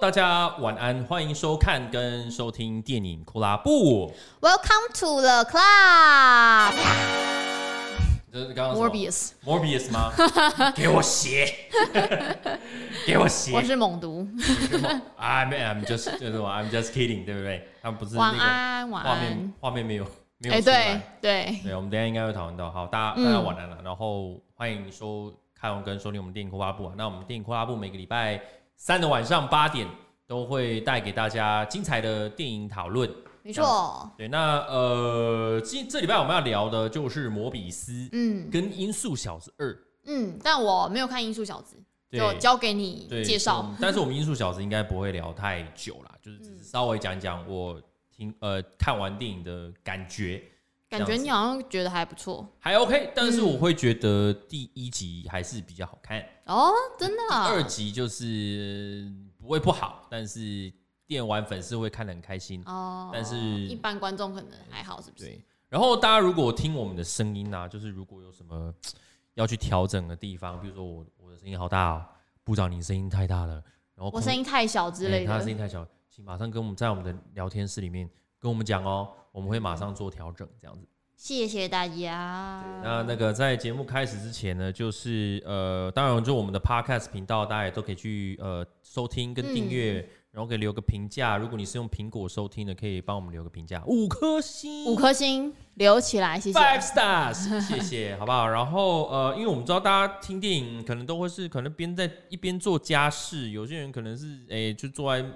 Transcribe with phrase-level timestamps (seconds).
[0.00, 4.12] 大家晚安，欢迎收看跟收听电影库拉布。
[4.40, 6.74] Welcome to the club。
[8.30, 10.12] 这是刚刚 Morbius，Morbius 吗？
[10.76, 11.52] 给我写，
[13.06, 13.52] 给我写。
[13.52, 14.28] 我是猛毒。
[15.18, 17.66] I'm I'm just 就是 I'm just kidding，对不对？
[17.82, 19.14] 他们不是那个晚安，晚安。
[19.16, 20.04] 画面画面没有
[20.38, 22.70] 没有哎，对对对，我们等下应该会讨论到。
[22.70, 26.92] 好，大家大家晚安了，然后欢迎收看跟收听我们电影库拉布啊。
[26.96, 28.40] 那我们电影库拉布每个礼拜。
[28.78, 29.86] 三的晚上八点
[30.24, 33.12] 都会带给大家精彩的电影讨论。
[33.42, 39.72] 没错，对，那呃，今这礼拜我们要聊的就是《摩比斯》，嗯，跟《音速小子二》，
[40.04, 41.76] 嗯，但我没有看《音速小子》，
[42.18, 43.74] 就交给你介绍。
[43.80, 47.80] 但是我们《音速小子》应该不会聊太久啦，就是只是稍微讲讲我
[48.14, 50.42] 听呃看完电影的感觉。
[50.88, 57.22] 感觉你好像觉得还不错，还 OK，但是我会觉得第一集还是比较好看哦，真的。
[57.28, 60.72] 第二集就是不会不好，但是
[61.06, 63.10] 电玩粉丝会看得很开心哦。
[63.12, 65.24] 但是一般观众可能还好，是不是？
[65.26, 65.44] 对。
[65.68, 68.74] 然后大家如果听我们的声音啊，就是如果有什么
[69.34, 72.06] 要去调整的地方，比如说我我的声音好大哦，
[72.42, 73.62] 部长你声音太大了，
[73.94, 79.08] 然后我声音太小之类的，他声音太小，请马上跟我们在我们的聊天室里面跟我们讲哦。
[79.30, 80.86] 我们会马上做调整，这样子。
[81.14, 82.64] 谢谢大家。
[82.82, 91.36] 那那个在节目开始之前呢，就是呃，当然就我们的 Podcast 频道，大家也都可以去呃收听跟订阅，嗯、然后可以留个评价。
[91.36, 96.58] 如果你是用苹果收听的，可以帮我们留个评价，五颗星，五颗星留起来，谢谢。
[96.58, 98.48] Five stars， 谢谢，好不好？
[98.48, 105.28] 然后呃，因为我们知道大家听电影可能都会是可能边在一边做家事，有些人可能是哎、欸、就坐在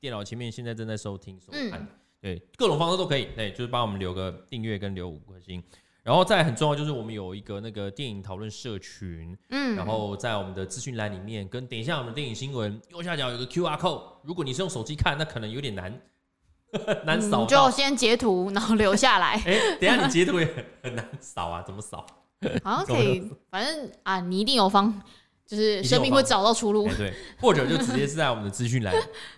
[0.00, 1.80] 电脑前面，现在正在收听收看。
[1.80, 1.88] 嗯
[2.26, 5.62] 对，各种方式都可以，对，就是帮我们留个订阅跟留五颗星，
[6.02, 16.02] 然后再很重要就是我们有一个那个电影讨论社群，嗯，然后在我们的资讯栏里面，跟等一下我们的电影新闻右下角有个 QR code，如果你是用手机看，那可能有点难
[17.06, 22.04] 难扫，你就先截图然后留下来，哎，等一下你截图也很很难扫啊，怎么扫？
[22.64, 23.22] 好像可以，
[23.52, 25.00] 反正啊，你一定有方。
[25.46, 28.92] 就是生命会找到出路，对，或者就直接是在我们的资讯栏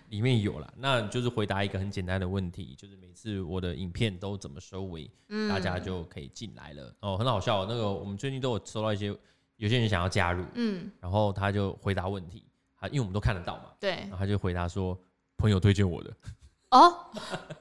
[0.08, 6.94] 里面有了，那就是回答一个很简单的问题，就是每次我的影片都怎么收尾，嗯、大家就可以进来了。
[7.00, 7.66] 哦，很好笑。
[7.66, 9.14] 那个我们最近都有收到一些
[9.56, 12.42] 有些人想要加入，嗯，然后他就回答问题，
[12.74, 14.98] 他因为我们都看得到嘛，对，然后他就回答说
[15.36, 16.10] 朋友推荐我的，
[16.72, 16.96] 哦，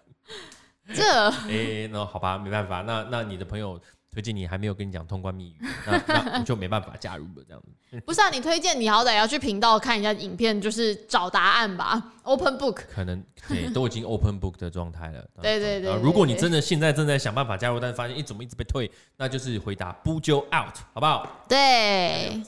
[0.95, 3.77] 这，哎、欸，那好吧，没办法，那那你的朋友。
[4.17, 5.55] 推荐你还没有跟你讲通关密语，
[5.85, 7.43] 那那我就没办法加入了。
[7.47, 8.31] 这样子 不是啊？
[8.31, 12.13] 你推荐你好歹要去频道看一下影片，就是找答案吧。
[12.27, 15.23] Open Book 可能对，都已经 Open Book 的状态了。
[15.39, 16.01] 对对对，对。
[16.01, 21.29] 如果你真的现在正在想办法加入，但是发现一怎么一直被退，那就是回答不就 out 好不好？
[21.47, 22.41] 对。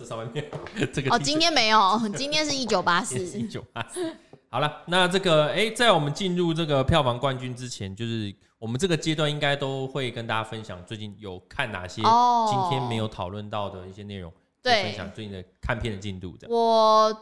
[0.75, 3.19] 这这个哦，今天没有，今天是一九八四。
[3.19, 4.11] 一九八四。
[4.49, 8.35] 好了，那这个哎、欸，在我们进入这个票房冠军之前，就是。
[8.59, 14.29] 我们这个阶段应该都会跟大家分享最近有看哪些今天没有讨论到的一些内容，
[14.61, 16.35] 对，分享最近的看片的进度。
[16.37, 17.17] 这样，我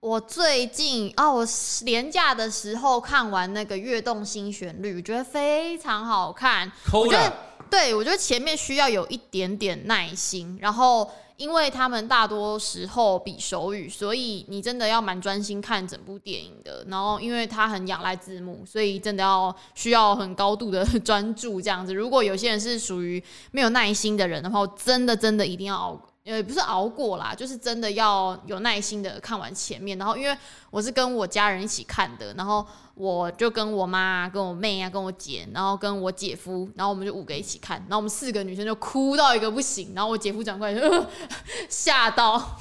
[0.00, 1.46] 我最近啊，我
[1.84, 6.68] 廉假的时候看完那个《跃动新旋律》，我觉得非常好看。
[6.92, 7.32] 我觉得，
[7.70, 11.08] 对，我觉得前面需要有一点点耐心，然后。
[11.36, 16.84] 因为他们大多时候比手语，所以你真的要蛮专心看整部电影的。
[16.88, 21.94] 然后，因为它很仰赖字幕，所以真的要需要很高度的 专注这样子。
[21.94, 26.00] 如果有些人是属于没有耐心的人的话，真的真的一定要熬。
[26.26, 29.96] 也，不是熬过啦，就是真的要有耐心的看完前面。
[29.96, 30.36] 然后，因为
[30.70, 37.78] 我是跟我家人一起看的，然后我就跟我妈、跟我妹啊、跟我姐，然后跟我姐夫，然后我们就五个一起看。
[37.82, 39.92] 然后我们四个女生就哭到一个不行。
[39.94, 41.06] 然后我姐夫转过来就
[41.70, 42.58] 吓到，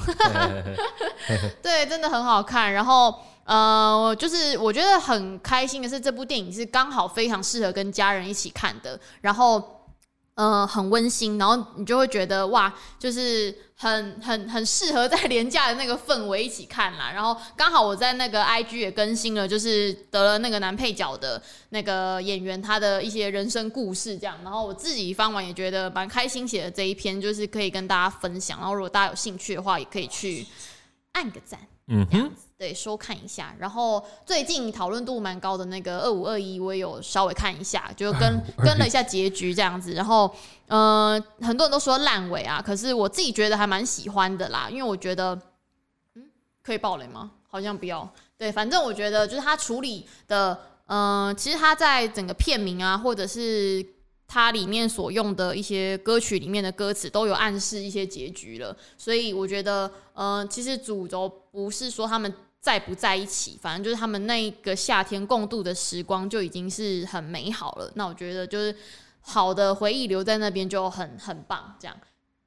[1.64, 2.72] 对，真的很好看。
[2.72, 3.16] 然后，
[3.46, 9.00] 呃，就是我觉得很开心的是，这部电影是刚好非常适合跟家人一起看的。
[9.22, 9.72] 然后。
[10.36, 17.12] 嗯、呃，很温馨，然后你就会觉得哇，就是很很很适合在廉价的那个氛围一起看啦。
[17.14, 24.38] 然后刚好我在那个 IG 也更新了，就是得了那个男配角的那个演员他的一些人生故事这样。
[24.44, 28.60] 然后我自己翻完也觉得蛮开心，写的这一篇就是可以跟大家分享。
[28.60, 30.46] 然后如果大家有兴趣的话，也可以去
[31.14, 31.60] 按个赞。
[31.88, 33.54] 嗯哼，对，收看一下。
[33.60, 38.22] 然后最近讨论度蛮高的那个二五二一，我也有稍微看一下，就跟
[38.58, 39.94] 跟了一下结局这样子。
[39.94, 40.34] 然后，
[40.68, 45.38] 嗯、呃，很多人都说烂尾啊，可是我自己觉得还蛮喜欢的啦，因为我觉得，
[46.16, 46.30] 嗯，
[46.64, 47.32] 可以爆雷吗？
[47.50, 48.10] 好像不要。
[48.38, 50.58] 对，反正我觉得就是他处理的，
[50.88, 53.95] 嗯、呃，其实他在整个片名啊，或者是。
[54.28, 67.92] 它里面所用的一些歌曲里面的歌词都有暗示一些结局了，所以我觉得，嗯、其实主轴不是说他们在不在一起，反正就是他们那一个夏天共度的时光就已经是很美好了。
[67.96, 68.76] 那我觉得就是
[69.22, 71.96] 好的回忆留在那边就很很棒，这样。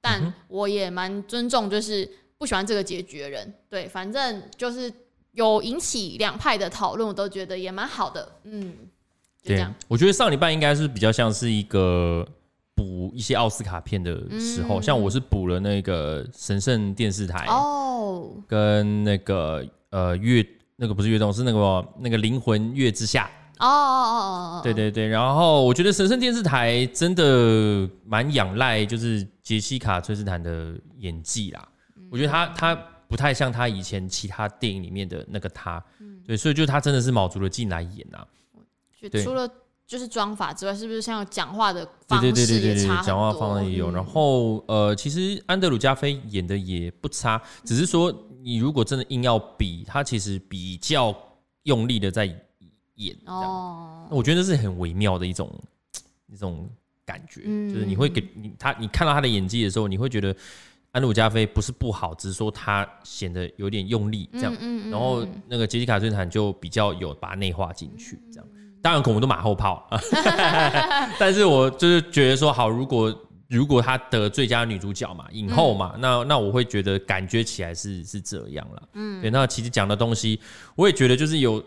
[0.01, 3.55] 但我也蛮尊重，就是不喜欢这个结局的人。
[3.69, 4.93] 对，反正就是
[5.33, 8.37] 有引起两派的讨论，我都觉得也蛮好的。
[8.45, 8.77] 嗯，
[9.43, 9.75] 就这样。
[9.87, 12.27] 我觉得上礼拜应该是比较像是一个
[12.75, 20.47] 补一些奥斯卡片的时候，嗯、像我是补了那个神圣电视台哦，跟那个呃月
[20.77, 23.31] 那个不是月动，是那个那个灵魂乐之下。
[23.59, 31.69] 哦哦哦哦，对对对，然后我觉得神圣电视台真的蛮仰赖就是杰西卡·崔斯坦的演技啦，
[32.09, 32.77] 我觉得他他
[33.09, 35.85] 不太像他以前其他电影里面的那个他，
[36.25, 38.25] 对，所以就他真的是卯足了劲来演啊。
[39.11, 39.47] 对，除了
[39.87, 42.47] 就是妆法之外，是不是像讲话的方式也差很多？
[42.47, 43.91] 对对对对对，讲话方式也有。
[43.91, 48.11] 然后呃，其实安德鲁·加菲演的也不差，只是说
[48.43, 51.15] 你如果真的硬要比，他其实比较
[51.65, 52.35] 用力的在。
[53.01, 55.49] 演哦，我觉得这是很微妙的一种
[56.27, 56.69] 一种
[57.07, 60.35] 感觉，嗯、就是你会给你他，你看到他的演技的时候，你会觉得
[60.91, 64.53] 安鲁加菲不是不好，只是说他显得有点用力这样。
[64.55, 68.49] 嗯嗯嗯、然后那个杰西卡·崔斯坦就比较有把它内化进去这样。
[68.83, 69.89] 当然，我们都马后炮，
[71.19, 73.15] 但是我就是觉得说，好，如果
[73.49, 78.83] 如果她得最佳女主角嘛，影后嘛，嗯、那那我会觉得感觉起来是是这样了。
[78.95, 80.41] 嗯，对，那其实讲的东西，
[80.77, 81.63] 我也觉得就是有。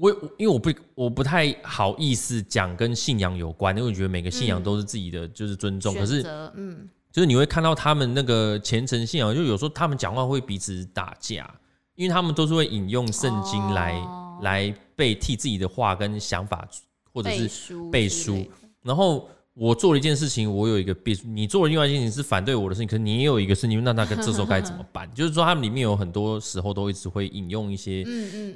[0.00, 5.92] 我因为我不我不太好意思讲跟信仰有关，因为我觉得每个信仰都是自己的，就是尊重。
[5.92, 6.24] 嗯、可是，
[6.54, 11.52] 嗯，就是你会看到他们那个虔诚信仰，就有时候他们讲话会彼此打架，
[11.96, 16.68] 因为他们都是会引用圣经来、哦、来背替自己的话跟想法，
[17.12, 18.46] 或者是背书，
[18.82, 19.28] 然后。
[19.60, 25.10] 我做了一件事情，我有一个背书，你做了另外一件事情是反对我的事情，可是你也有一个事情，那那个这时候该怎么办？
[25.12, 28.02] 就是说，他们里面有很多时候都一直会引用一些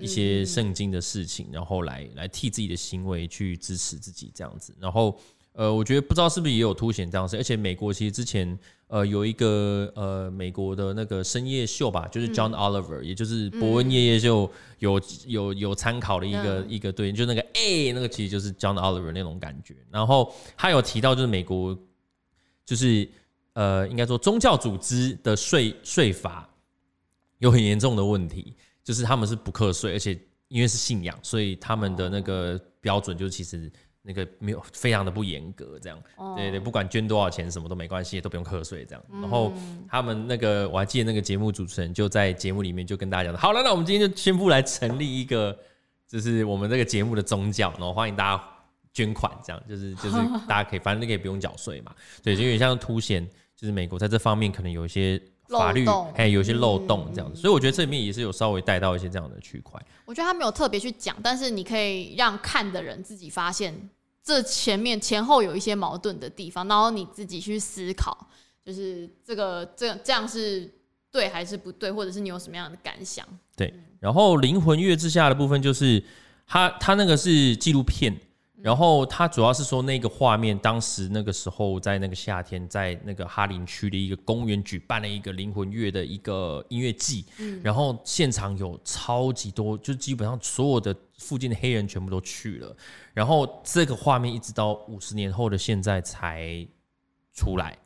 [0.01, 5.19] 一些圣经的事情，然后来来替自己的行为去支持自己这样子，然后。
[5.55, 19.77] 呃，我觉得不知道是不是也有凸显这样子，而且美国其实之前呃有一个呃美国的那个深夜秀吧，就是 John Oliver，、嗯、也就是伯恩夜夜秀有有有参考的一个、嗯、一个对，就那个哎、欸、那个其实就是 John Oliver 那种感觉。
[19.91, 21.79] 然后他有提到就是美国
[22.65, 23.07] 就是
[23.53, 26.49] 呃应该说宗教组织的税税法
[27.41, 30.19] 有很严重的问题，就是他们是不课税，而且
[30.49, 33.71] 因为是信仰，所以他们的那个标准就其实。
[34.03, 39.05] 那个没有非常的不严格，这样，哦、对对，不管捐多少钱，什么都没关系，都不用课税，这样。
[39.11, 39.53] 嗯、然后
[39.89, 45.57] 他们那个，我还记得那个节目主持人就在节目里面就跟大家讲，好了，那我们今天就宣布来成立一个，
[46.09, 48.45] 就是我们这个节目的宗教，然后欢迎大家
[48.93, 50.17] 捐款，这样，就是就是
[50.49, 53.25] 大家可以，反正你可以不用缴税嘛，对，就有点像凸显，
[53.57, 55.23] 就是美国在这方面可能有一些。
[55.59, 59.81] 法律哎有些漏洞这样子，所以我觉得这里面也是有稍微带到一些这样的区块。
[60.05, 63.89] 我觉得他没有特别去讲，但是你可以让看的人自己发现
[64.23, 68.27] 这前面前后有一些矛盾的地方，然后你自己去思考，
[68.65, 70.71] 就是这个这这样是
[71.11, 73.27] 对还是不对，或者是你有什么样的感想？
[73.57, 73.73] 对。
[74.01, 76.03] 然后灵魂乐之下的部分就是
[76.47, 78.15] 他他那个是纪录片。
[78.63, 92.77] 然后他主要是说那个画面，当时那个时候在那个夏天，在那个哈林区的一个公园举办了一个灵魂乐的一个音乐季，嗯，然后现场有超级多，就基本上所有的附近的黑人全部都去了，
[93.13, 96.65] 然后这个画面一直到五十年后的现在才
[97.35, 97.77] 出来，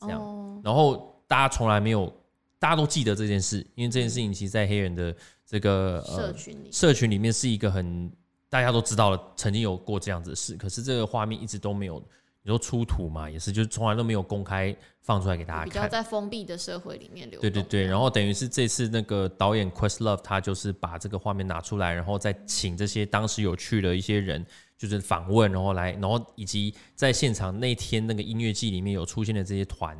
[0.00, 2.10] 这样，然后大家从来没有，
[2.58, 5.14] 大家都记得这件事，因为这件事情其实，在黑人的
[5.44, 8.10] 这个社群里，社群里面是一个很。
[8.54, 12.00] 大家都知道了，曾经有过这样子的事，可是这个画面一直都没有，
[12.40, 15.68] 你说出土嘛，也是，就是从来都没有公开放出来给大家看。
[15.68, 17.40] 比较在封闭的社会里面流。
[17.40, 24.46] 对对对，然后等于是这次那个导演 Questlove 他就是把这个画面拿出来，然后再请这些当时有去的一些人，
[24.78, 29.98] 就是访问，然后来，然后以及在现场那天那个音乐季里面有出现的这些团。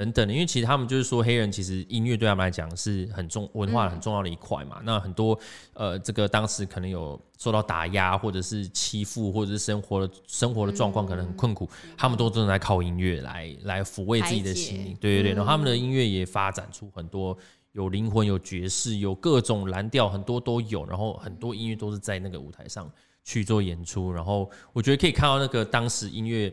[0.00, 4.76] 等等的，因为其实他们就是说，黑人其实音乐对他们来讲是很重文化很重要的一块嘛。
[4.78, 5.38] 嗯、那很多
[5.74, 14.96] 呃，这个当时可能有受到打压，或者是欺负，或者是生活的生活的状况可能很困苦，嗯、他们都正在靠音乐来来抚慰自己的心灵。
[14.98, 17.36] 对对对，然后他们的音乐也发展出很多
[17.72, 20.86] 有灵魂、有爵士、有各种蓝调，很多都有。
[20.86, 22.90] 然后很多音乐都是在那个舞台上
[23.22, 24.10] 去做演出。
[24.10, 26.50] 然后我觉得可以看到那个当时音乐。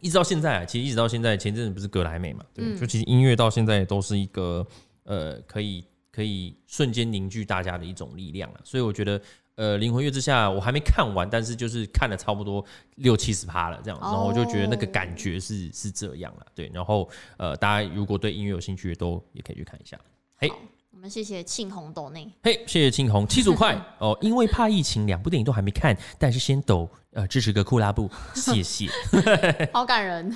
[0.00, 2.44] 一直到现在啊，其实一直到现在，前阵子不是格莱美嘛？
[2.52, 4.66] 对，嗯、就其实音乐到现在都是一个
[5.04, 8.60] 呃，可以可以瞬间凝聚大家的一种力量了。
[8.62, 9.20] 所以我觉得，
[9.54, 12.64] 呃，灵魂乐之下我还没看完，但是就是看了差不多
[12.96, 16.46] 六七十趴了，这样，然后我就觉得那个感觉是是这样了。
[16.54, 19.98] 对，然后呃，大家如果对音乐有兴趣，都也可以去看一下。
[20.36, 20.50] 嘿。
[20.96, 24.16] 我们谢谢庆红抖内，嘿，谢谢庆红 七十五块哦。
[24.22, 28.88] 因为怕疫情，两部电影都还没看，但是先抖呃支持个酷拉布， 谢谢，
[29.74, 30.32] 好感人，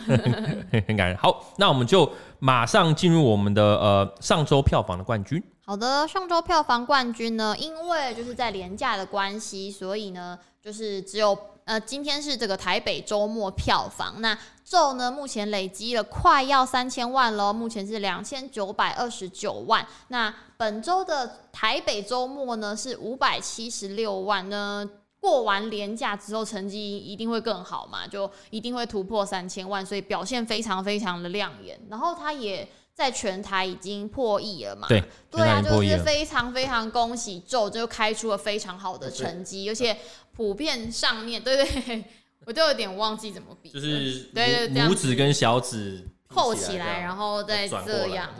[0.86, 1.16] 很感人。
[1.16, 5.42] 好，那我们就马上进入我们的呃上周票房的冠军。
[5.64, 14.20] 好的，上周票房冠军呢，因为就是在廉价的关系，所以呢，就是只有呃，今天是这个台北周末票房。
[14.20, 14.36] 那
[14.70, 19.84] 咒呢，目前累积了快要三千万了，目前是两千九百二十九万。
[20.08, 24.88] 那本周的台北周末呢是五百七十六万呢。
[25.18, 31.76] 过完年假之后，成绩一定会更好嘛，就一定会突破三千万，所以表现非常非常的亮眼。
[31.90, 32.68] 然后他也。
[32.92, 34.86] 在全台已经破亿了嘛？
[34.86, 39.96] 对，对啊，就是非常非常恭喜咒，就开出了非常好的成绩，而且
[40.34, 42.04] 普遍上面，对对，
[42.46, 48.30] 我都有点忘记怎么比，就是对对，拇指跟小指扣起来，然后再这样，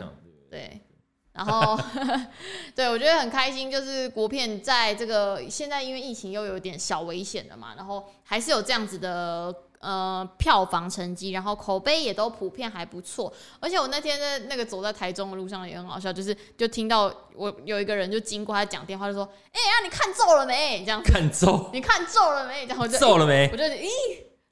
[0.49, 0.81] 对，
[1.33, 1.79] 然后
[2.75, 9.55] 对我觉得很开心，就是国片在这个现在因为疫情又有点小危险了嘛，然后还是有这样子的。
[9.81, 13.33] 呃，票房成绩，然后口碑也都普遍还不错。
[13.59, 21.01] 而且我那天在那个走在台中的路上也很好笑，就是就听到我有一个人就经过，他讲电话就说：“哎、欸、呀，啊、你看咒了没？”这样。
[21.03, 21.69] 看咒？
[21.73, 22.65] 你看咒了没？
[22.67, 23.49] 这样我就咒了没？
[23.51, 23.87] 我就咦，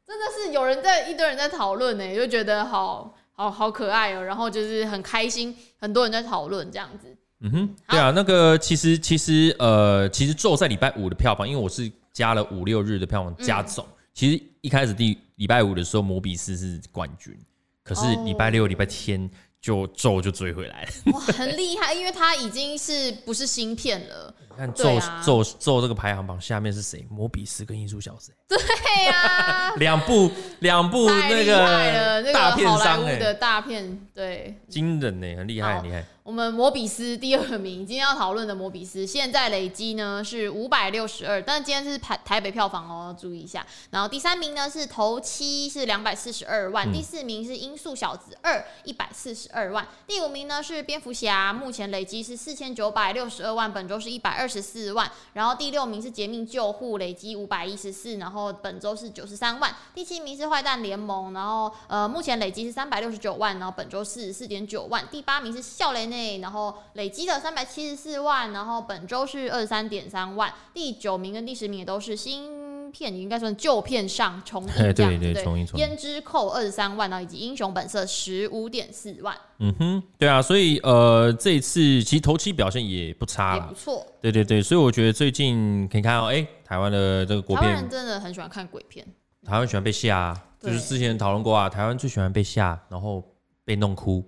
[0.08, 4.24] 真的是有人在一堆人在讨论呢，就觉得好好好可爱哦。
[4.24, 7.16] 然后就是很开心，很多人在讨论这样子。
[7.42, 13.86] 嗯哼，对啊，那个其实其实呃，其实咒在礼拜五的票房，因为我是加了五六日的票房加总。
[13.86, 17.38] 嗯其实一开始第礼拜五的时候，摩比斯是冠军，
[17.84, 19.30] 可是礼拜六、礼拜天
[19.62, 20.90] 就咒就追回来了。
[21.14, 24.34] 哇，很厉害，因为他已经是不是芯片了？
[24.52, 27.08] 你看咒咒咒这个排行榜下面是谁？
[27.10, 28.34] 摩比斯跟艺术小子。
[28.48, 28.58] 对
[29.06, 36.06] 呀，两部两部那个大片商的大片，对，惊人呢，很厉害，很厉害。
[36.30, 43.66] 我们摩比斯第二名，今天要讨论的摩比斯，现在累积呢是五百六十二，但是今天是台台北票房哦，注意一下。
[43.90, 55.12] 然后第三名呢是头七是两百四十二万，嗯、第四名是音速小子二一百四十二万，第五名呢是蝙蝠侠，目前累积是四千九百六十二万，本周是一百二十四万。
[55.34, 59.76] 然后第六名是绝命救护，累积五百一十四，然后本周是九十三万。
[59.96, 65.04] 第七名是坏蛋联盟，然后呃目前累积是三百六十九万，然后本周四十四点九万。
[65.10, 66.19] 第八名是笑雷内。
[66.42, 75.86] 然后累积的三百七十四万，然后本周是二十三点三万，第九名跟第十名也都是新片，应该算旧片上重映这 对对对，重映重映。
[75.86, 79.36] 胭脂扣二十三万，然后以及英雄本色十五点四万。
[79.60, 84.06] 嗯哼，对啊，所以呃，这一次其实头期表现也不差，也不错。
[84.22, 89.06] 对对对，所以我觉得最近可以看到，哎，台湾的这个国片，台湾人真的很喜欢看鬼片，
[89.46, 93.24] 台湾喜欢被吓，就是之前讨论过啊，台湾最喜欢被吓，然后
[93.66, 94.24] 被弄哭。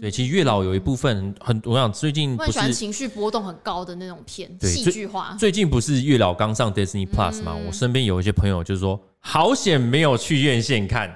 [0.00, 5.36] 对，其实月老有一部分很，我想最近不是喜欢情绪波动很高的那种片，戏剧化。
[5.38, 7.54] 最近不是月老刚上 Disney Plus 吗？
[7.56, 11.14] 嗯、我身边有一些朋友就是说，好险没有去院线看。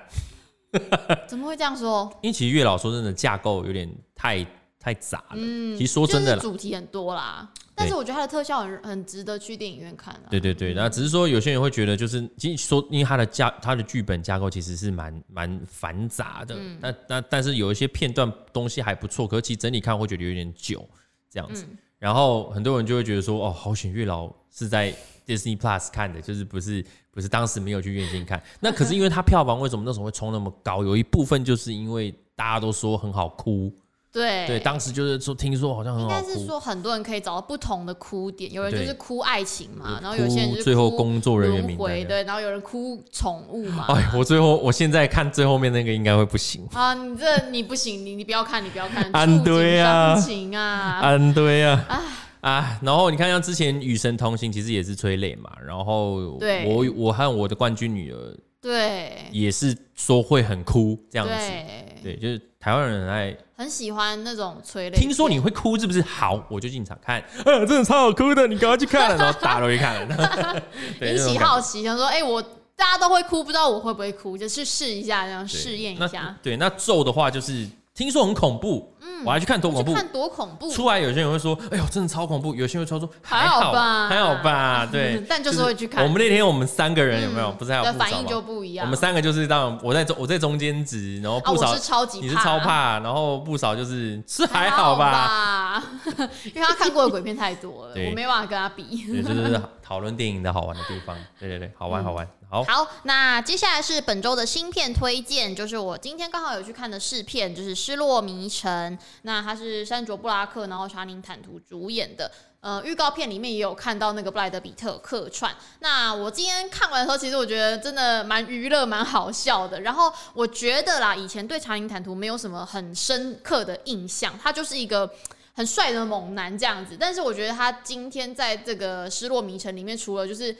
[1.29, 2.11] 怎么会这样说？
[2.23, 4.45] 因为其实月老说真的架构有点太
[4.83, 5.37] 太杂了。
[5.37, 7.49] 嗯，其实说真的，主题很多啦。
[7.75, 10.15] 但是我觉得它的特效很很值得去电影院看。
[10.29, 16.55] 对对对，那只是说有些人会觉得，就是其实说，因为它的架它的剧本架构其实是蛮蛮繁杂的。
[16.59, 16.77] 嗯。
[16.81, 20.87] 那那但是有一些片段东西还不错，可是其实整体看会觉得有点久
[21.31, 21.65] 这样子。
[21.99, 24.93] 然后很多人就会觉得说，哦，好险月老是在
[25.25, 28.43] Disney Plus 看的，就是不是不是当时没有去院线看。
[28.61, 30.85] 那可是因为它票房为什么那时候会冲那么高？
[30.85, 33.73] 有一部分就是因为大家都说很好哭。
[34.13, 36.15] 对对，当时就是说，听说好像很好哭。
[36.15, 43.87] 应该是说，很多人可以找到不同的哭点，有人就是哭爱情嘛，然后有些人就是最后工作人员名单，对，然后有人哭宠物嘛。
[43.89, 46.93] 哎，我最后我现在看最后面那个应该会不行啊！
[46.93, 52.03] 你这你不行，你你不要看，你不要看，安堆啊，情啊，安堆啊，
[52.43, 58.37] 啊，然后你看像之前《与神同行》其实也是催泪嘛，然后我我和我的冠军女儿。
[58.61, 64.99] 对，也是说会很哭这样子，对，对，就是台湾人很爱很喜欢那种催泪。
[64.99, 66.03] 听说你会哭是不是？
[66.03, 70.63] 好，我就进场看，呃， 真的超好哭的，你赶快去看，然后大家都去看 了，
[71.01, 72.43] 引起好奇，想说，哎，我
[72.75, 76.37] 大家都会哭，不知道我会不会哭，就去试一下，这样试验一下。
[76.43, 77.69] 对，那咒的话就是。
[77.95, 78.92] 听说很恐怖，嗯，
[79.25, 80.71] 我还去看多恐怖，看多恐怖。
[80.73, 82.55] 出来有些人会说，哎呦，真的超恐怖。
[82.55, 85.23] 有些人会说，还好吧，还好吧， 对。
[85.29, 86.03] 但就是会去看。
[86.05, 87.51] 我们那天我们三个人有没有？
[87.53, 88.87] 不是还有反应就不一样。
[88.87, 95.83] 我们三个就是当我在中我在中间值，然后不少是超级你是超怕，然后不少就是是还好吧，
[96.55, 99.23] 因为他看过的鬼片太多了，我没办法跟他比。
[99.23, 102.27] 就是讨论电影的好玩的地方，对对对，好玩好玩。
[102.53, 108.95] 好，那接下来是本周的新片推荐，就是我今天刚好有去看的试片，就是《失落迷城》。
[109.23, 112.31] 那它是山卓布拉克，然后查宁坦图主演的。
[112.61, 115.53] 呃，预告片里面也有看到那个布莱德彼特客串。
[115.81, 119.81] 那我今天看完的时候，其实我觉得真的蛮娱乐、蛮好笑的。
[119.81, 125.11] 然后我觉得啦，以前对查宁坦图没有什么很深刻的印象，他就是一个
[125.55, 126.97] 很帅的猛男这样子。
[127.01, 130.57] 但是我觉得他今天在这个《失落迷城》里面，除了就是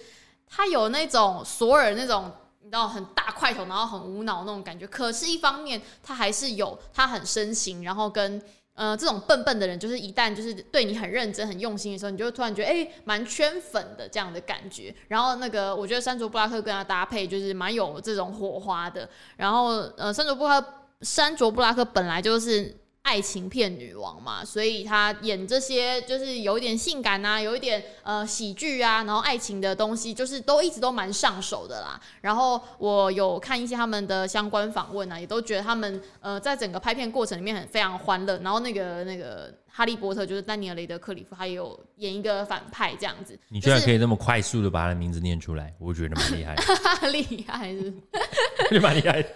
[0.55, 2.31] 他有那种索尔那种
[2.61, 8.43] 你知道很大块头，然后很无脑那种感觉，可是一方面他还是有他很深情，然后跟。
[8.75, 14.93] 呃，这种笨笨的人，就是一旦就是对你很认真、很用心的时候，你就突然觉得哎，蛮、圈粉的这样的感觉。
[15.09, 19.07] 然后那个，我觉得山卓布拉克跟他搭配就是蛮有这种火花的。
[19.37, 20.65] 然后呃，山卓布拉
[21.03, 22.75] 山竹布拉克本来就是。
[23.03, 32.01] 爱情片女王嘛，所以她演这些就是有一点性感啊，有一点呃喜剧啊，然后爱情的东西，就是都一直都蛮上手的啦。
[32.21, 38.39] 然后我有看一些他们的相关访问啊，也都觉得他们呃在整个拍片过程里面很非常欢乐。
[38.39, 43.37] 然后那个那个哈利波特就是丹尼尔雷德克里夫，他也有演一个反派这样子。
[43.49, 46.55] 你居然可以那么快速的把他的名字念出来，我觉得蛮厉害，
[47.11, 47.93] 厉害是，
[48.71, 49.29] 是 蛮厉害的。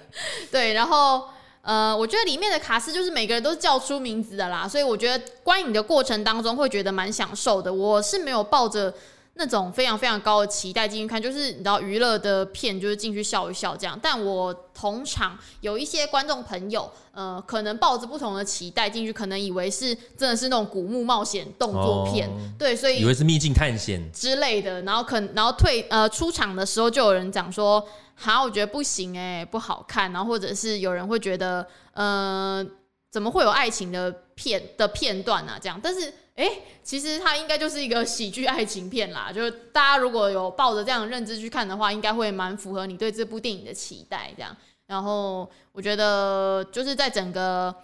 [0.53, 1.29] 对，然后。
[1.67, 7.75] 呃，我觉得里面的卡斯就是每个人都是叫出名字的啦，所以我觉得观影的过程当中会觉得蛮享受的。
[7.75, 8.95] 我是没有抱着
[9.35, 13.99] 那种非常非常高的期待进去看，就是你知道娱乐的片就是进去笑一笑这样。
[14.01, 24.83] 但我同场有一些观众朋友，呃，可能抱着不同的期待进去，可能以为是真的是那种古墓冒险动作片，哦、对，所以以为是秘境探险之类的。
[24.83, 27.85] 然后可然后退呃出场的时候就有人讲说。
[28.19, 30.11] 好，我觉得不行哎、不好看。
[30.11, 32.67] 然后或者是有人会觉得，呃，
[33.11, 35.59] 怎么会有爱情的片的片段啊？
[35.61, 36.51] 这样，但是哎、
[36.83, 39.31] 其实它应该就是一个喜剧爱情片啦。
[39.31, 44.33] 就是大家如果有抱着这样的认知去看的话，应该会蛮符合你对这部电影的期待。
[44.35, 44.57] 这样，
[44.87, 47.75] 然后我觉得就是在整个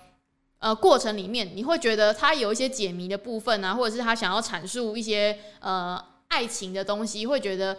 [0.61, 7.77] 呃过程里面，你会觉得它有一些解谜的部分啊，或者是他想要阐述一些呃爱情的东西，会觉得。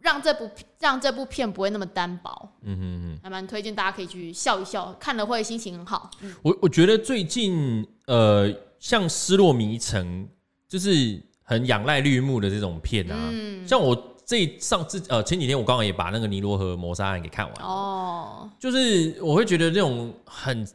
[0.00, 6.10] 让这部让这部片不会那么单薄，嗯嗯嗯，还蛮推荐大家可以去笑一笑，看了会心情很好。
[6.22, 10.24] 嗯、我我觉得最近呃，像《失落迷城》
[10.68, 17.54] 就是很仰赖绿幕的这种片啊，嗯、像我这上次呃前几天我刚好也把那个《尼罗河谋杀案》给看完。
[17.56, 20.66] 了哦，就是我会觉得这种很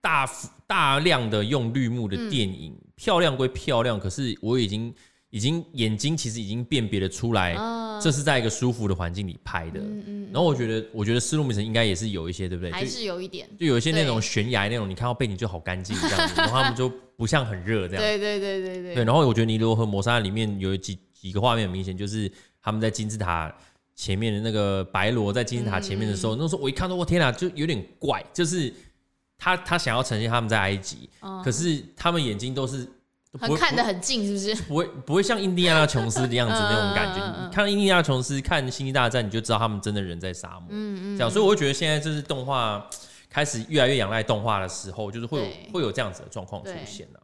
[0.00, 0.28] 大
[0.66, 4.94] 大量的用绿幕的电影，嗯、漂亮归漂亮，可是我已经。
[5.36, 7.54] 已经眼睛其实已经辨别的出来，
[8.00, 9.78] 这是在一个舒服的环境里拍的。
[9.80, 10.28] 嗯嗯。
[10.32, 12.72] 然后我觉得，我觉得《丝路迷城》应该也是有一些，对不对？
[12.72, 18.02] 还是有一点，就有一些那种悬崖那种，你看到背景就好干净这样子，然后他们就不像很热这样。
[18.02, 18.94] 对对对对对。
[18.94, 23.54] 对，然后我觉得《尼罗河谋杀案》里面有几几个画面很明显，就是他们在金字塔
[23.94, 28.72] 前面的那个白罗在金字塔前面的时候，那时候我一看到，我天哪，就有点怪，就是
[29.36, 31.10] 他他想要呈现他们在埃及，
[31.44, 32.88] 可是他们眼睛都是。
[33.36, 34.62] 很看得很近，是不是？
[34.64, 37.44] 不会不会像印第安纳琼斯的样子那种感觉。
[37.44, 40.64] 你看印第安纳琼斯，看《星际大战》，你就知道他们真的人在沙漠。
[40.70, 41.18] 嗯嗯。
[41.18, 42.84] 这样，所以我会觉得现在就是动画
[43.28, 47.20] 开始越来越仰赖动画的时候，就是会有会有这样子的状况出现了。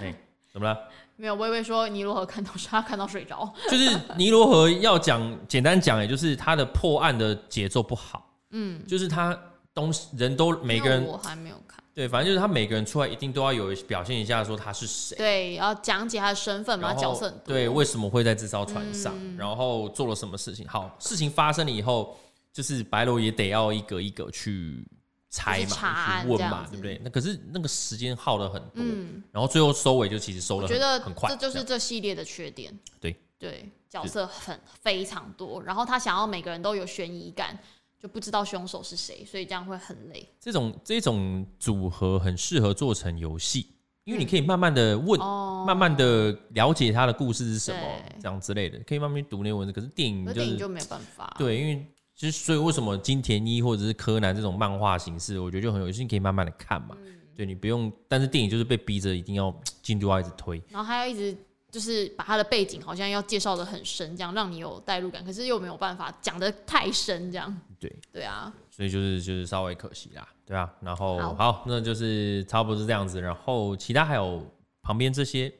[0.00, 0.14] 哎，
[0.52, 0.78] 怎么了？
[1.16, 3.52] 没有，微微说尼罗河看到他看到睡着。
[3.68, 8.30] 就是尼罗河要讲简单讲，也就是他的破案的节奏不好。
[8.50, 9.36] 嗯，就是他
[9.74, 11.77] 东西人都每个人我还没有看。
[11.98, 15.16] 对，反正就是他每个人出来一定都要有表现一下，说他是谁。
[15.16, 17.46] 对，要讲解他的身份嘛，角色很多。
[17.46, 19.12] 对，为什么会在这艘船上？
[19.18, 20.64] 嗯、然后做了什么事情？
[20.68, 22.16] 好，事情发生了以后，
[22.52, 24.86] 就是白罗也得要一个一个去
[25.28, 27.00] 猜嘛，去问嘛，对不对？
[27.02, 31.28] 那可是那个时间耗了很多，嗯、然后最后收尾就其实收了，我觉得很快。
[31.28, 32.72] 这就是这系列的缺点。
[33.00, 37.58] 对对，角色很非常多，然后他想要每个人都有悬疑感。
[38.00, 40.28] 就不知道凶手是谁，所以这样会很累。
[40.40, 43.66] 这种这种组合很适合做成游戏，
[44.04, 47.80] 因为你可以慢慢的问，嗯、慢慢的了解他的故事是什么，
[48.20, 49.72] 这样之类的，可以慢慢去读那文字。
[49.72, 51.34] 可是电影就是，电影就没有办法。
[51.38, 51.84] 对，因为
[52.14, 56.96] 其实所以为什么金田一或者是柯南这种漫画形式，我觉得就很有趣，你可以慢慢的看嘛。
[57.00, 61.36] 嗯、对，你不用，但是电影就是被逼着一定要 进度要一直推，然后还要一直。
[61.70, 67.54] 就是把他的背景好像要介绍的很深，这样让你有代入感，可是又没有办法讲的太深，这样。
[67.78, 70.68] 对对啊，所以就是就是稍微可惜啦，对啊。
[70.80, 73.20] 然后好，好，那就是差不多是这样子。
[73.20, 74.44] 然后其他还有
[74.82, 75.52] 旁边这些，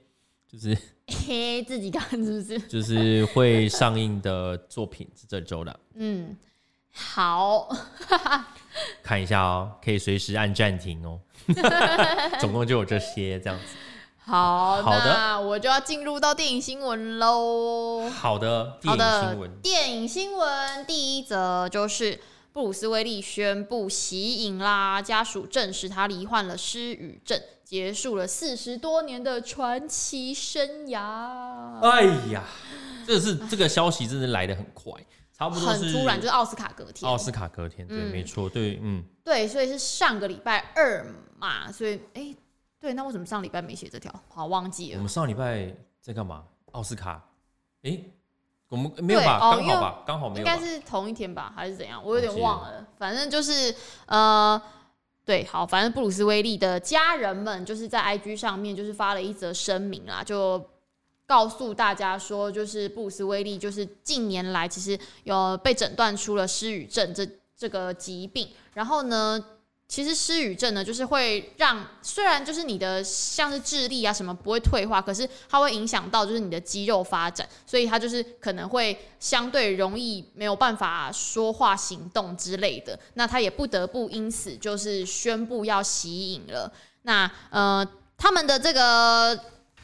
[0.50, 0.76] 就是
[1.26, 2.58] 嘿，自己看是不是？
[2.66, 5.80] 就是会上映的作品是这周的。
[5.94, 6.36] 嗯，
[6.90, 7.68] 好，
[9.02, 11.20] 看一下哦，可以随时按暂停哦。
[12.40, 13.76] 总共就有这些这样子。
[14.28, 18.10] 好，好的，那我就要进入到电影新闻喽。
[18.10, 22.20] 好的，电影新闻，电影新闻第一则就是
[22.52, 31.80] 布鲁斯威利宣布息影啦，家属证实他罹患了失语症，结束了四十多年的传奇生涯。
[31.80, 32.44] 哎呀，
[33.06, 34.92] 这个是这个消息真的来的很快，
[35.32, 37.10] 差不多很突然，就是奥斯卡隔天。
[37.10, 41.06] 奥斯卡隔天，对，嗯、没错，对，嗯，对，所以是上个礼拜二
[41.38, 42.20] 嘛，所以哎。
[42.20, 42.36] 欸
[42.80, 44.12] 对，那为什么上礼拜没写这条？
[44.28, 44.98] 好，忘记了。
[44.98, 46.44] 我们上礼拜在干嘛？
[46.72, 47.20] 奥斯卡？
[47.82, 48.00] 哎，
[48.68, 49.38] 我们没有吧？
[49.40, 50.02] 刚好吧？
[50.06, 50.38] 刚好没有。
[50.40, 51.52] 应该是同一天吧？
[51.56, 52.00] 还是怎样？
[52.04, 52.86] 我有点忘了。
[52.96, 53.74] 反正就是
[54.06, 54.60] 呃，
[55.24, 60.64] 对，好，反正布鲁斯威利的家人们就是在 IG 上面就是发了一则声明啊，就
[61.26, 69.44] 告诉大家说，就是布鲁斯威利就是近年来其实有被诊断出了失语症这这个疾病，然后呢。
[69.88, 82.98] 其实失语症呢，就是会让虽然就是你的像是智力啊什么不会退化，可是它会影响到就是你的肌肉发展，所以它就是可能会相对容易没有办法说话、行动之类的。
[83.14, 86.70] 那他也不得不因此就是宣布要息影了。
[87.02, 87.82] 那呃，
[88.18, 89.34] 他们的这个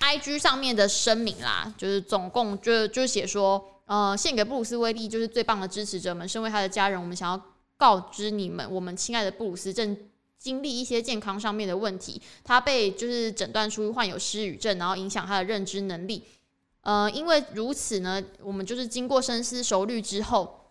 [0.01, 7.43] IG 上面的声明啦，就是总共就就写说，呃，献给布鲁斯威利就是最棒的支持者们，身为他的家人，我们想要。
[7.85, 9.95] 告知你们，我们亲爱的布鲁斯正
[10.39, 16.25] 经历一些健康上面的问题，他被就是诊断出患有失语症，然后影响他的认知能力。
[16.81, 20.64] 呃，因为如此呢，我们就是经过深思熟虑之后。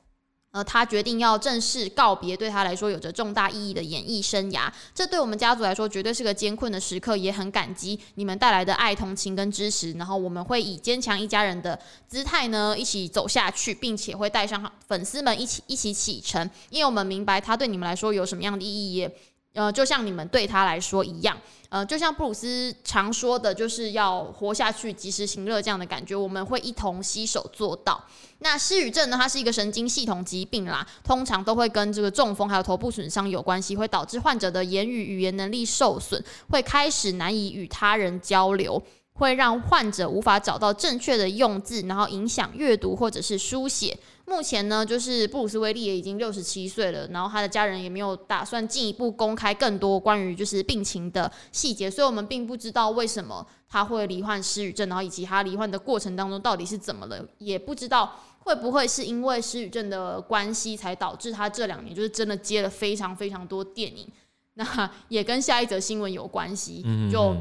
[0.53, 9.91] 呃，他决定要正式告别对他来说有着重大意义的演艺生涯，这对我们家族来说绝对是个艰困的时刻，也很感激你们带来的爱、同情跟支持。
[9.93, 19.09] 然后我们会以坚强一家人的姿态呢，一起走下去，并且会带上粉丝们一起一起启程，因为我们明白他对你们来说有什么样的意义，
[19.55, 21.35] 呃，就像你们对他来说一样。
[21.73, 27.99] 呃，就像布鲁斯常说的，就是要活下去，及时行乐这样的感觉，我们会一同携手做到。
[28.41, 29.17] 那失语症呢？
[29.19, 38.79] 它是一个神经系统疾病啦，通常都会跟这个中风还有头部损伤有关系，会导致患者的言语语言能力受损，会开始难以与他人交流，
[39.13, 43.97] 会让患者无法找到正确的用字，然后影响阅读或者是书写。
[44.25, 64.07] 目前呢，就是布鲁斯威利也已经六十七岁了，然后他的家人也没有打算进一步公开更多关于就是病情的细节，所以我们并不知道为什么他会罹患失语症，然后以及他罹患的过程当中到底是怎么了，也不知道会不会是因为失语症的关系才导致他这两年就是真的接了非常非常多电影，
[64.53, 67.35] 那也跟下一则新闻有关系，嗯嗯嗯就。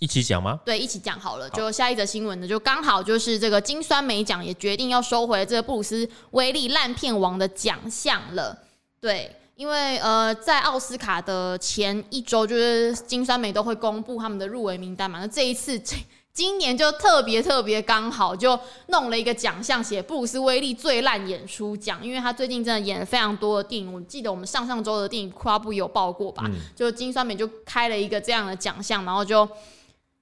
[0.00, 0.60] 一起讲吗？
[0.64, 1.50] 对，一起讲好了。
[1.50, 8.56] 就下一则新闻呢，就刚好就是这个金酸梅奖也决定要收回这个布鲁斯威利烂片王的奖项了。
[9.00, 15.18] 对，因为呃，在奥斯卡的前一周，就是金酸梅都会公布他们的入围名单嘛。
[15.18, 15.96] 那这一次，这
[16.32, 18.56] 今年就特别特别刚好，就
[18.86, 23.92] 弄了一个奖项，写布鲁斯威利最烂演出奖，因为他最近真的演了非常多的电影。
[23.92, 26.44] 我记得我们上上周的电影夸布有报过吧？
[26.46, 29.48] 嗯、就金酸梅就开了一个这样的奖项，然后就。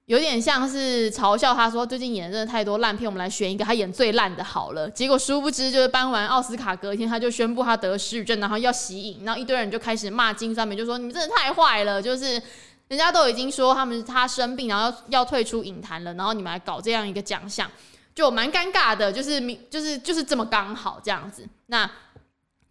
[0.07, 4.89] 有点像是嘲笑他说，最近演的真的太多烂片，我们来选一个他演最烂的好了。
[4.89, 12.41] 结果殊不知，就是颁完奥斯卡隔天，他就宣布他得失语症，然后要息影，然后一堆人就开始骂金酸梅，就说你们真的太坏了，就是
[12.87, 17.69] 人家都已经说他们他生病，然后要要退出影坛了，然后你们来搞这样一个奖项，
[18.15, 21.45] 就蛮尴尬的，就是就是就是这么刚好这样子。
[21.65, 21.89] 那。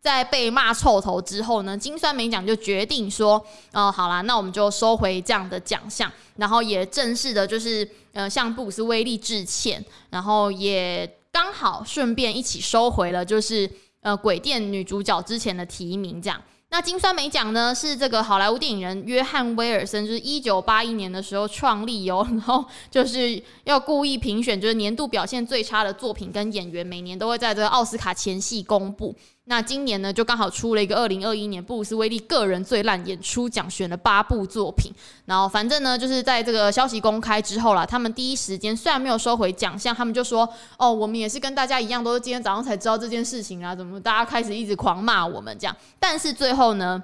[0.07, 13.69] 在被骂臭头之后呢，金酸梅奖就决定说，呃，好啦，那我们就收回这样的奖项，然后也正式的，就是呃，向布鲁斯威利致歉，然后也刚好顺便一起收回了，就是
[14.03, 16.41] 呃，鬼店女主角之前的提名，奖。
[16.69, 29.15] 那金酸梅奖呢，是这个好莱坞电影人约翰威尔森，就是一九八一年的时候创立哦，然后就是 要故意评选，就是年度表现最差的作品跟演员，每年都会在这个奥斯卡前夕公布。
[29.49, 34.93] 那今年呢，就刚好出了一个二零二一年布鲁斯威利个人最烂演出奖，选了八部作品。
[35.25, 47.01] 然后反正呢，就是在这个消息公开之后啦，他们第一时间虽然没有收回奖项，他们就说：“哦，我们也是跟大家一样，都是今天早上才知道这件事情啊，怎么大家开始一直狂骂我们这样？”但是最后呢，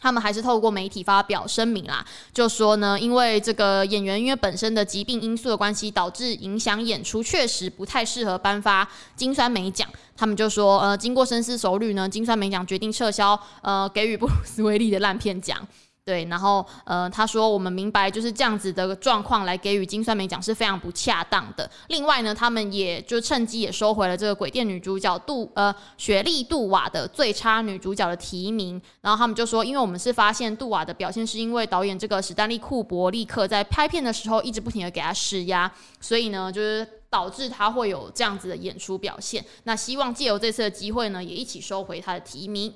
[0.00, 9.88] 他们还是透过媒体发表声明啦，就说呢，因为这个演员因为本身的疾病因素的关系，导致影响演出，确实不太适合颁发金酸梅奖。
[10.16, 15.66] 他们就说，呃，经过深思熟虑呢，金酸梅奖决定撤销，呃，给予布鲁 斯威利的烂片奖。
[16.08, 21.70] 对，然后呃，他说我们明白就是这样子的状况来给予金酸梅奖是非常不恰当的。
[21.88, 28.80] 另外呢，他们也就趁机也收回了这个鬼店女主角杜呃雪莉杜瓦的最差女主角的提名。
[29.02, 39.44] 然后他们就说，因为我们是发现杜瓦的表现是因为导演这个史丹利库伯立刻在拍片的时候一直不停的给他施压，所以呢就是导致他会有这样子的演出表现。
[39.64, 42.72] 那希望借由这次的机会呢，也一起收回他的提名。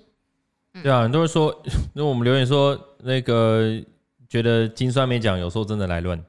[0.81, 1.53] 对啊，很多人说，
[1.95, 3.81] 因为我们留言说，那个
[4.29, 6.23] 觉得金酸梅奖有时候真的来乱，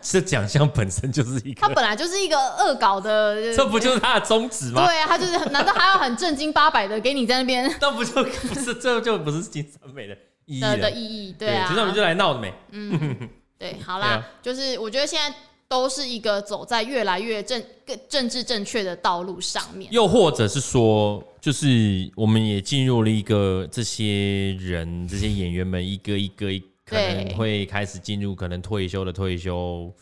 [0.00, 4.86] 这奖项本身就是一个，他本来就是一个恶搞的，这不就是他的宗旨吗？
[4.86, 7.74] 对啊，他就是，难道还要很正经八百的给你在那边？
[7.80, 12.52] 那不就 不是，这就不是金酸梅的意义的意义，对啊，金酸梅就来闹的没？
[12.70, 15.36] 嗯，对，好啦，就是我觉得现在。
[15.68, 26.48] 都是一个走在越来越正、更政治正确的道路上面，又或者是说，就是我们也进入了一个这些人、这些演员们一个一个
[26.84, 29.94] 可能会开始进入可能退休的退休，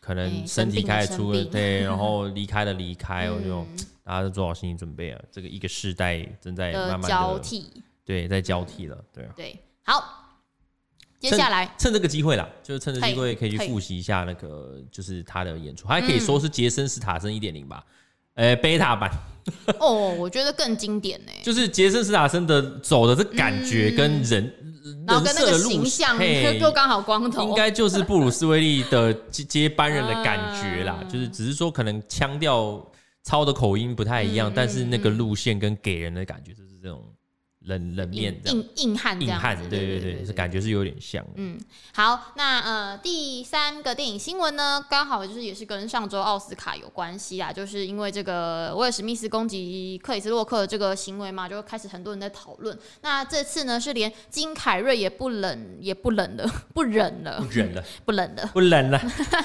[0.00, 3.66] 可能身体开始出了对， 然后离开的离开，我就
[4.04, 7.70] 大家都做好心理准备啊，这个一个世代正在慢慢的交替，
[8.04, 10.18] 对，在交替了，对啊，对，好。
[11.18, 11.64] 接下来。
[11.64, 17.92] 趁，趁这个机会啦，就是趁这个机会可以去复习一下那个，就是他的演出，还可以说是杰森斯塔森一点零吧，呃、
[18.34, 19.10] 嗯，贝塔版。
[19.80, 24.44] 哦，我觉得更经典呢，就是杰森斯塔森的走的这感觉跟人，
[24.84, 26.16] 嗯、然后跟那个形象
[26.60, 32.80] 又刚好光头，应该就是布鲁斯威利的接接班人的感觉啦，嗯、 就是只是说可能腔调
[33.24, 37.02] 操的口音不太一样，嗯、但是那个路线跟给人的感觉就是这种。
[37.64, 41.24] 冷冷面硬硬汉这样，硬汉对对对，是感觉是有点像。
[41.36, 41.58] 嗯，
[41.94, 52.76] 好，那呃第三个电影新闻呢，刚好就是也是跟上周奥斯卡有关系啊，就是因为这个威尔史密斯攻击克里斯洛克的这个行为嘛，就开始很多人在讨论。
[53.02, 56.44] 那这次呢，是连金凯瑞也不冷也不冷了，
[56.74, 59.00] 不忍了，不忍了， 不冷了，不冷了，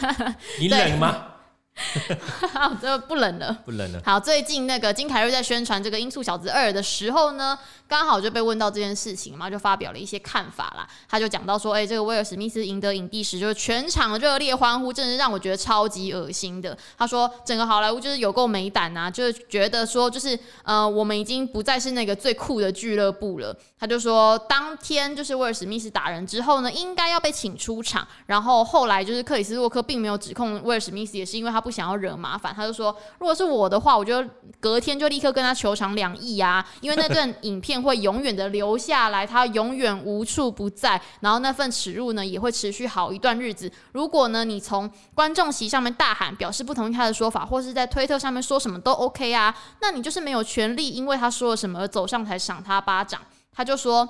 [0.60, 1.34] 你冷吗？
[2.54, 4.02] 好，这不冷了，不冷了。
[4.04, 10.88] 好，最近那个金凯瑞在宣传这个《音速小子二》的时候呢，刚好就被问到这件事情嘛，就发表了一些看法啦。
[11.08, 16.76] 他就讲到说，哎、欸，这个威尔史密斯赢得影帝时，就是全场热烈欢呼，真是让我觉得超级恶心的。
[16.98, 23.56] 他说，整个好莱坞就是有够没胆啊，就是觉得说，就是呃，我们已经不再是那个最酷的俱乐部了。
[23.80, 28.08] 他就说，当天就是威尔史密斯打人之后呢，应该要被请出场。
[28.26, 32.54] 然后后来就是克里斯洛克并没有指控威尔史密斯，也是因为他不想要惹麻烦。
[32.56, 34.24] 他就说，如果是我的话，我就
[34.58, 41.02] 隔天就立刻跟他求偿两亿啊，因为那 段影片会永远的留下来，他永远无处不在。
[41.20, 43.70] 然后那份耻辱呢，也会持续好一段日子。
[43.92, 53.20] 如果呢，你从观众席上面大喊表示不同意他的说法，或是在推特上面说什么都 OK 啊，那你就是没有权利因为他说了什么而走上台赏他巴掌。
[53.54, 54.08] 他就说，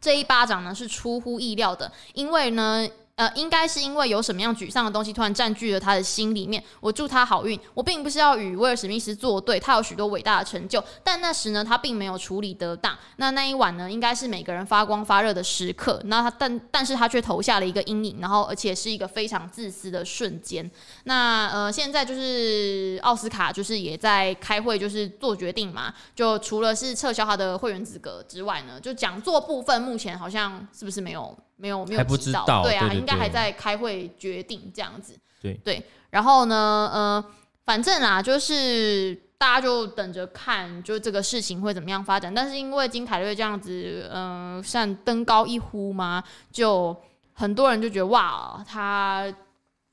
[0.00, 2.88] 这一巴掌呢是出乎意料的，因为呢。
[3.16, 6.60] 呃，应该是因为有什么样沮丧的东西突然占据了他的心里面。
[6.80, 7.58] 我祝他好运。
[7.72, 12.98] 我并不是要与威尔史密斯作对，他有许多伟大的成就，但那时呢，他并没有处理得当。
[13.18, 16.00] 那那一晚呢，应该是每个人发光发热的时刻。
[16.06, 20.68] 那他，但但是他却投下了一个阴影，然后而且是一个非常自私的瞬间。
[21.04, 25.94] 那呃，现在就是奥斯卡就是也在开会，就是做决定嘛。
[26.16, 31.38] 就除了是撤销他的会员资格之外呢，就讲座部分目前好像是不是没有？
[31.56, 35.16] 没有没有不知道，对啊，应该还在开会决定这样子。
[35.40, 37.24] 对对，然后呢，呃，
[37.64, 42.34] 反正啊，就是大家就等着看，就这个事情会怎么样发展。
[42.34, 46.96] 但是因为金凯瑞这样子，嗯、呃，像登高一呼嘛，就
[47.34, 49.32] 很多人就觉得哇，他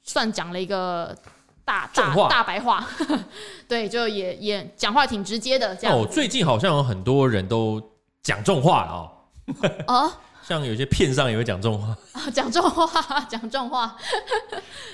[0.04, 1.16] 算讲了一个
[1.66, 2.88] 大大大白话，
[3.68, 5.76] 对，就也也讲话挺直接的。
[5.76, 7.82] 这样哦，最近好像有很多人都
[8.24, 9.12] 讲重话了哦。
[9.88, 10.18] 啊。
[10.42, 11.96] 像有些片上也会讲重 话，
[12.34, 13.96] 讲重话，讲重话，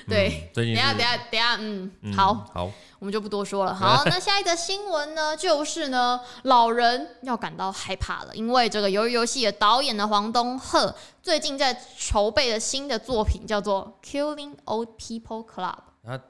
[0.08, 0.52] 对。
[0.54, 3.74] 等下，等下，等下，嗯，好，好，我们就不多说了。
[3.74, 15.76] 好， 那下一个新闻呢，就是呢，老人要感到害怕了，因为这个鱿鱼游戏的导演的，黄东赫最近在筹备的新的作品叫做《Killing Old People Club》。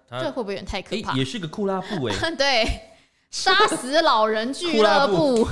[0.10, 1.14] 这会不会有点太可怕？
[1.14, 2.82] 也是个酷拉布哎， 对，
[3.30, 5.48] 杀死老人俱乐部。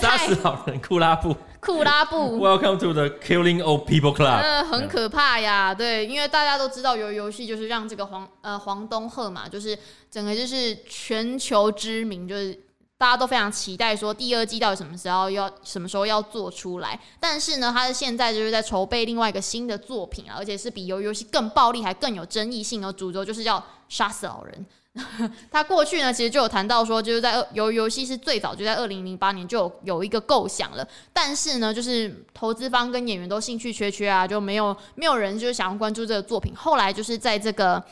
[0.00, 2.38] 杀死老人，库拉布，库拉布。
[2.38, 4.40] Welcome to the Killing Old People Club。
[4.40, 9.78] 呃，很可怕呀，对，因为大家都知道，鱿鱼游戏就是让这个黄呃黄东赫嘛，就是
[10.10, 12.58] 整个就是全球知名，就是
[12.96, 16.98] 大家都非常期待说第二季到底什么时候要什么时候要做出来。
[17.20, 24.66] 但是呢，他是现在就是在筹备另外一个新的作品啊，而且是比鱿鱼游戏更暴力还更有争议性的主轴，就是要杀死老人。
[25.52, 36.54] 他过去呢，其实就有谈到说，就是在鱿鱼游戏是最早就在二零零八年就有有一个构想了，但是呢，就是投资方跟演员都兴趣缺缺啊，就没有没有人就是想要关注这个作品。
[36.56, 37.82] 后来就是在这个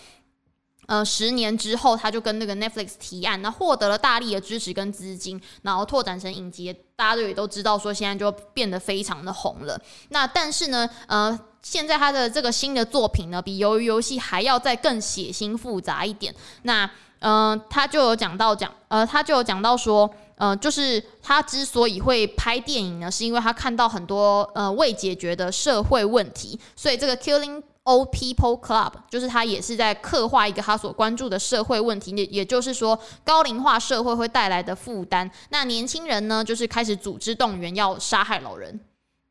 [0.87, 9.79] 呃十年之后，他就跟那个 Netflix 提案，那获得了大力的支持跟资金，然后拓展成影集，大家都也都知道说现在就变得非常的红了。
[10.09, 11.39] 那但是呢，呃。
[11.65, 16.33] 现在他的这个新的作品呢，比鱿鱼游戏还要再更血腥复杂一点。
[16.63, 16.89] 那，
[17.21, 35.31] 嗯、他就有讲到讲，呃，他就有讲到说，呃，就是他之所以会拍电影呢，是因为他看到很多呃未解决的社会问题，所以这个 Killing Old People Club 就是他也是在刻画一个他所关注的社会问题，也也就是说高龄化社会会带来的负担。
[35.49, 38.79] 那年轻人呢，就是开始组织动员要杀害老人。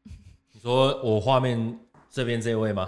[0.51, 1.79] 你说我画面。
[2.13, 2.87] 这边这位吗？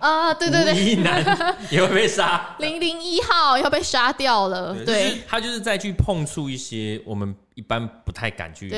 [0.00, 1.20] 啊，对对对，一男
[1.68, 4.72] 也会被杀， 零零一号要被杀掉了。
[4.72, 8.70] 对，对就是、他就是再去碰触一些我们一般不太敢去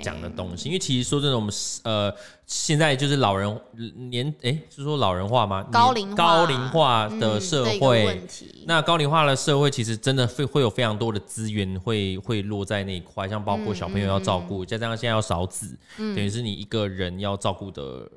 [0.00, 1.52] 讲的东西，因为其实说真的，我们
[1.82, 2.14] 呃
[2.46, 3.60] 现在就是老人
[4.10, 5.66] 年哎，是说老人化吗？
[5.72, 8.28] 高龄高龄化的社会，嗯、
[8.66, 18.08] 那高龄化的社会其实真的会会有非常多的资源会会落在那一块，像包括小朋友要照顾，再加上现在要少子，嗯、等于是你一个人要照顾的。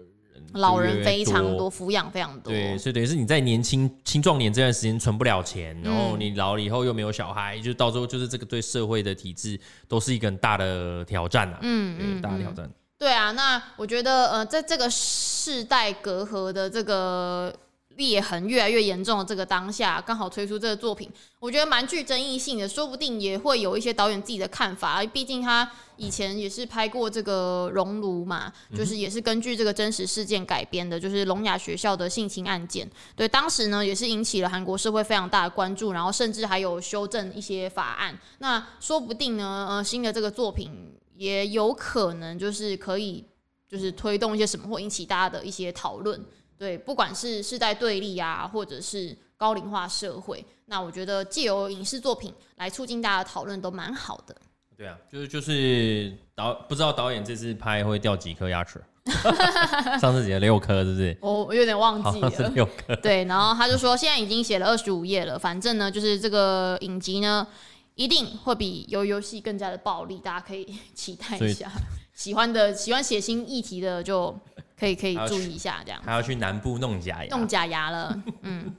[0.53, 12.69] 老人非常多，抚养非常多，对，所以等于是你在年轻青壮年这段时间存不了钱，然后你老了以后又没有小孩，就到时候就是这个对社会的体制都是一个很大的挑战啊，嗯，对，大的挑战。
[12.97, 17.53] 对啊，那我觉得呃，在这个世代隔阂的这个。
[17.97, 25.03] 裂痕越来越严重的这个当下，刚好推出这个作品，我觉得蛮具争议性的，说不定也会有一些导演自己的看法。
[25.05, 32.89] 毕竟他以前也是拍过这个《熔炉》嘛，就是也是根据这个真实事件改编的，就是聋哑学校的性侵案件。
[33.15, 38.17] 对，当时呢也是引起了韩国社会非常大的关注，然后甚至还有修正一些法案。
[38.39, 40.71] 那说不定呢，呃，新的这个作品
[41.15, 43.23] 也有可能就是可以
[43.69, 46.19] 就是推动一些什么，或引起大家的一些讨论。
[46.61, 54.35] 对，不管是世代对立啊，或者是高龄化社会，那我觉得借由影视作品来促进大家的讨论都蛮好的。
[54.77, 58.79] 对啊，就是就是导不知道导演这次拍会掉几颗牙齿？
[59.99, 61.17] 上次写了六颗，是不是？
[61.19, 62.95] 我我有点忘记了，是六颗。
[62.97, 67.47] 对，然后他就说现在已经写了二十五页了，反正呢就是这个影集呢
[67.95, 71.71] 一定会比鱿鱼游戏更加的暴力，大家可以 期待一下。
[72.13, 74.37] 喜欢的喜欢血腥议题的就。
[74.81, 78.19] 可以可以注意一下，这样还要去南部弄假牙，弄假牙了。
[78.41, 78.75] 嗯，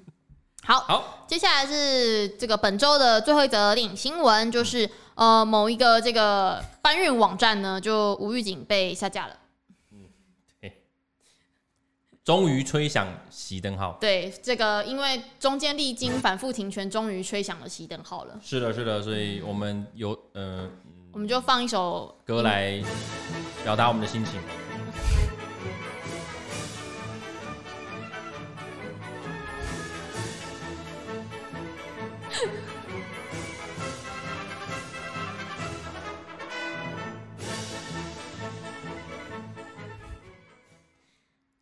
[0.65, 9.37] 好，好，接下来是这个本周的最后一则电影新闻，就是呃某一个这个搬运网站呢，就无预警被下架了。
[9.93, 10.01] 嗯，
[10.61, 10.83] 对，
[12.25, 13.97] 终于吹响熄灯号。
[14.01, 18.41] 对，这个因为中间历经反复停权，终于吹响了熄灯号了。
[18.43, 20.69] 是的，是的，所以我们有呃，
[21.12, 22.83] 我们就放一首歌来
[23.62, 24.41] 表达我们的心情。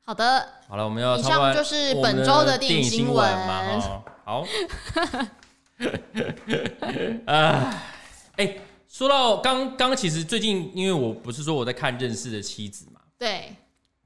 [0.02, 3.32] 好的，好了，我们要以上就是本周的电影新闻。
[3.46, 4.02] 嘛。
[4.24, 4.44] 好，
[7.26, 7.82] 啊，
[8.36, 8.56] 哎，
[8.88, 13.54] 说到刚刚，其实最近，因为我不是说我在看《认识的妻子》嘛，对，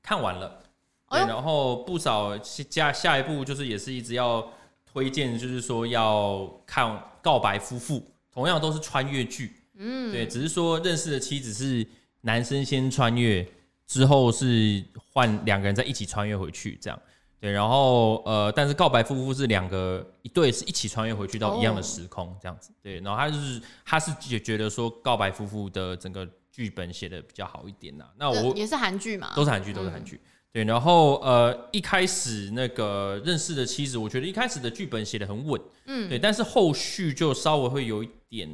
[0.02, 0.60] 看完了，
[1.08, 4.46] 对，然后不少下下一部就是也是一直要
[4.94, 6.86] 推荐，就是说要看
[7.20, 7.96] 《告白夫妇》，
[8.32, 11.86] 同样都是穿越剧，嗯，对，只是说《认识的妻子》是
[12.22, 13.46] 男生先穿越。
[13.86, 16.98] 之后是换两个人再一起穿越回去，这样。
[17.38, 22.72] 对，然后呃，但是告白夫妇是两个一对是一起穿越回去到一样的时空，这样子。
[22.82, 28.06] 对，然后他就是他是也觉得说告白夫妇的整个剧本写的比较好一点呐。
[28.16, 30.64] 那我也是韩剧嘛，都是韩剧，都是韩剧，嗯、对。
[30.64, 38.48] 然后呃，一开始那个认识的妻子，我觉得一开始的剧本写的很稳，嗯，对，但是后续就稍微会有一点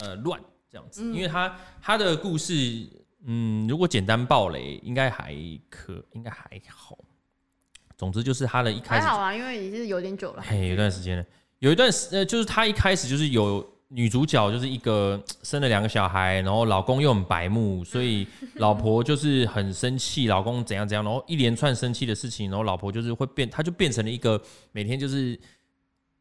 [0.00, 2.54] 呃乱这样子，因为他他的故事。
[3.26, 5.34] 嗯，如果简单爆雷，应该还
[5.70, 6.98] 可，应该还好。
[7.96, 10.42] 总之就是他的一开始还好啊，因为已经是有点久了。
[10.42, 11.24] 嘿，有段时间了，
[11.60, 18.26] 有一段时呃，就是他一开始就是有女主角，就是一个生了两个小孩，然后老公又很白目，所以
[18.56, 24.40] 老婆就是很生气，老公怎样怎样，然后一连串生气的事情，然后老婆就是会变，她就变成了一个
[24.72, 25.38] 每天就是。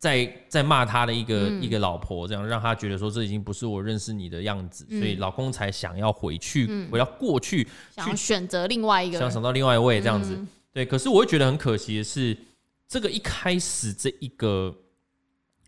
[0.04, 7.66] 在在骂她的一个、嗯、一个老婆，这样让她觉得说，这已经不是我认识你的样子，嗯、所以老公才想要回去，嗯、回到过去，
[7.96, 10.36] 想要选择另外一个，想想到另外一位这样子。
[10.36, 12.38] 嗯、对，可是我会觉得很可惜的是，
[12.86, 14.76] 这个一开始这一个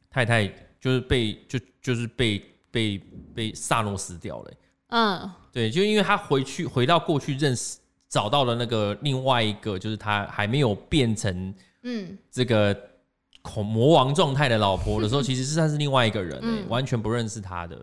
[0.09, 0.53] 太太
[0.85, 3.01] 就是被就就是被被
[3.33, 4.51] 被萨诺斯掉了。
[4.89, 12.77] 嗯，对，就因为他回去回到过去认识找到了那个另外一个，就是他还没有变成嗯这个
[13.41, 17.75] 恐魔王状态的老婆的时候，其实是他是另外一个人，嗯，完全不认识他的，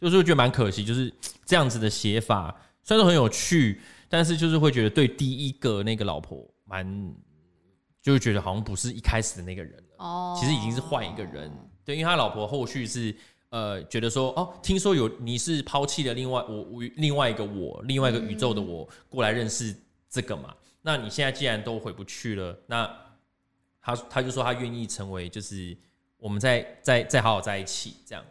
[0.00, 1.12] 就是我觉得蛮可惜，就是
[1.44, 3.80] 这样子的写法，虽然说很有趣。
[4.06, 6.86] 但是就是会觉得对第一个那个老婆蛮，
[8.00, 10.04] 就会觉得好像不是一开始的那个人了。
[10.04, 11.50] 哦，其实已经是换一个人。
[11.84, 13.14] 对，因为他老婆后续是
[13.50, 19.74] 呃觉得说哦，听说有你是抛弃了另外我我另外一个我另外一个宇宙的我过来认识
[20.08, 20.54] 这个嘛。
[20.82, 22.90] 那你现在既然都回不去了，那
[23.80, 25.76] 他他就说他愿意成为就是
[26.16, 28.24] 我们再再再好好在一起这样。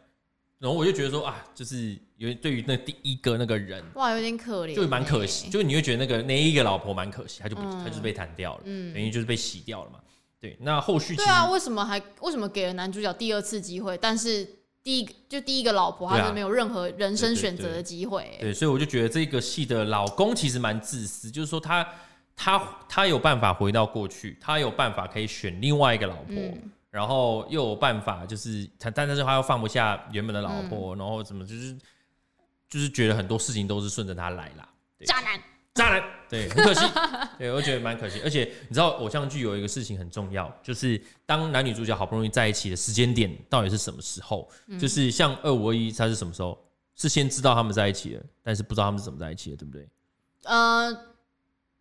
[0.60, 5.50] 然后我就觉得说啊，就是因为对于那第一个那个人，哇，有点可怜，就蛮可惜。
[5.50, 10.00] 就是你会觉得那个那一个老婆蛮可惜，他就不，他就是被弹掉了，嗯，等于就是被洗掉了嘛。
[10.44, 13.98] 对，那后续对啊，为什么还为什么给了男主角第二次机会？
[13.98, 14.46] 但是
[14.84, 18.38] 第一个就第一个老婆，他是没有任何人生选择的机会。
[18.42, 21.88] 对，所以我就觉得这个戏的老公其实蛮自私，就是说他
[22.36, 26.36] 他他有办法回到过去，他有办法可以选另外一个老婆。
[26.92, 31.76] 然后又有办法，就是他，但是他又放不下原本的老婆，嗯、然后怎么就是
[32.70, 34.70] 就是觉得很多事情都是顺着他来啦。
[35.04, 35.42] 渣男，
[35.74, 36.82] 渣男，对，很可惜，
[37.38, 38.22] 对，我觉得蛮可惜。
[38.24, 44.50] 而且你知道，偶像剧有一个事情很重要，就是当男女主角好不容易在一起的时间点到底是什么时候？
[44.68, 46.58] 嗯、就是像二五二一，他是什么时候？
[46.96, 49.90] 是先知道他们在一起了，但是不知道他们是怎么在一起的，对不对？
[50.44, 50.96] 呃，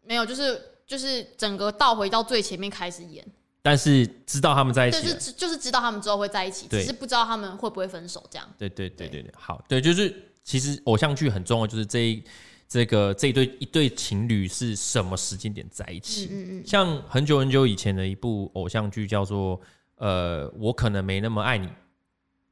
[0.03, 3.22] 没有，就是就是整个倒回到最前面开始演。
[3.61, 8.49] 但是知道他们在一起，就是就是知道他们之后会在一起，只是不知道他们会不会分手这样。
[8.57, 10.12] 对对对对对，好，对，就是
[10.43, 12.24] 其实偶像剧很重要，就是这一
[12.73, 16.29] 这个这一对一对情侣是什么时间点在一起。
[16.31, 16.62] 嗯嗯。
[16.66, 19.61] 像很久很久以前的一部偶像剧叫做
[19.97, 21.68] 呃，我可能没那么爱你，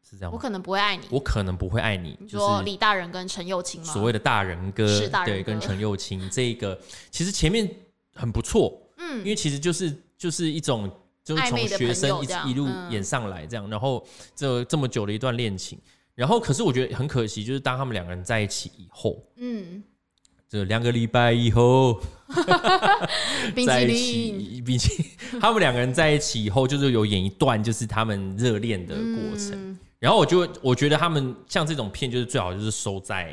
[0.02, 0.36] 是这样吗？
[0.36, 2.18] 我可能不会爱你，我可能不会爱你。
[2.28, 3.90] 就是李大仁跟陈又青吗？
[3.90, 6.78] 所谓的大仁哥，是大仁哥，对，跟陈又青这个
[7.10, 7.66] 其实前面
[8.14, 10.90] 很不错，嗯，因为其实就是就是一种。
[11.22, 14.04] 就是从学生一一路演上来这样，然后
[14.34, 15.78] 这这么久的一段恋情，
[16.14, 19.82] 然后可是我觉得很可惜，就是当他们两个人在一起以后，嗯，
[20.50, 22.00] 这两个礼拜以后，
[23.64, 25.04] 在一起，并且
[25.40, 33.32] 他们两个人在一起以后，就是有演一段就是他们热恋的过程，然后我就我觉得他们像这种片，就是最好就是收在。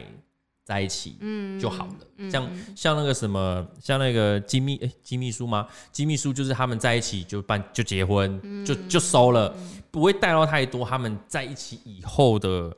[0.63, 1.93] 在一起，嗯，就好了。
[2.17, 5.65] 嗯、像像那个什么，像那个金秘，哎，金秘书吗？
[5.93, 12.75] 金秘书就是他们在一起就办就结婚，嗯、就就收了，嗯、不会带到太多他们在一起以后的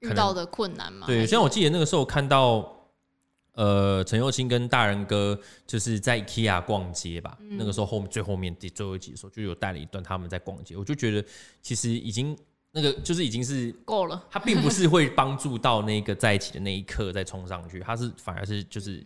[0.00, 1.06] 遇到的困难嘛。
[1.06, 2.75] 对，像我记得那个时候看到，
[3.56, 5.36] 呃，陈又青跟大人哥
[5.66, 7.36] 就是在 IKEA 逛街吧。
[7.40, 11.28] 嗯、那个时候后面最后面第最后一集的时候，就有带了一段他们在逛街，我就觉得
[11.60, 12.38] 其实已经。
[12.72, 18.98] 那个就是已经是够了，他并不是会帮助到那个在一起的那一刻再冲上去，他是反而是就是，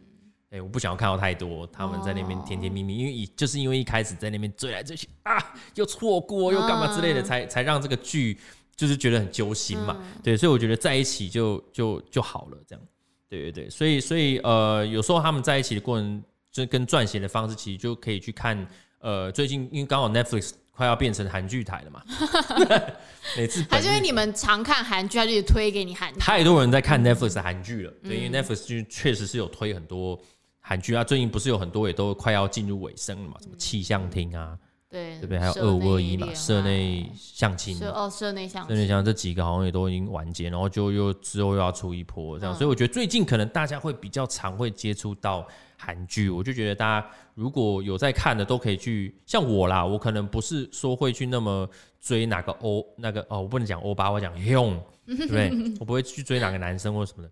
[0.46, 8.36] 哎、欸，我不想要看到太多他们在那边甜甜蜜蜜，因为就是因为一开始在那边追来追去啊，又错过又干嘛之类的，才才让这个剧
[8.74, 12.84] 就是觉得很揪心嘛，对，所以我觉得在一起就就就好了，这样，
[13.30, 16.22] 对对对，所以所以呃，有时候他们在一起的过程，
[16.52, 18.68] 就跟撰写的方式，其实就可以去看，
[18.98, 20.50] 呃，最近因为刚好 Netflix。
[20.72, 22.02] 快要变成韩剧台了嘛？
[23.36, 26.18] 每次还是因为你们常看韩剧，他就推给你韩剧。
[26.18, 30.18] 太多人在看 Netflix 的韩剧了，对，因为 Netflix 就确实是有推很多
[30.58, 31.04] 韩剧啊。
[31.04, 33.36] 最近不是有很多也都快要进入尾声了嘛？
[33.42, 34.56] 什么气象厅啊，
[34.90, 35.38] 对，对不对？
[35.38, 45.46] 还有二五二一嘛，社内相亲哦，社内相亲，社内相亲这几个好像也都已经完结，然后就又之后又要出一波这样，所以我觉得最近可能大家会比较常会接触到。
[45.82, 49.18] 韩剧，我就觉得大家如果有在看的，都可以去。
[49.24, 51.66] 像我啦，我可能不是说会去那么
[51.98, 55.50] 追哪个欧那个哦，我不能讲欧巴，我讲用，对不对？
[55.80, 57.30] 我不会去追哪个男生或什么的。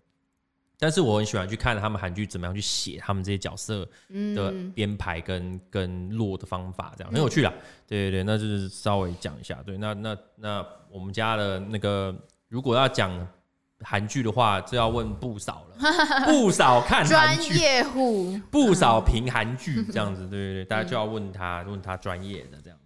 [0.79, 3.87] 但是我很喜欢去看他们韩剧怎么样去写他们这些角色
[4.33, 7.53] 的编排跟跟落的方法，这样很有趣啦。
[7.85, 9.61] 对对对，那就是稍微讲一下。
[9.65, 12.15] 对，那那那我们家的那个
[12.47, 13.27] 如果要讲。
[13.81, 15.77] 韩剧的话，就要问不少了，
[16.27, 22.78] 不少看韩剧，专业户，不少评韩剧这样子，对对对，大家就要问他，问他专业的这样子。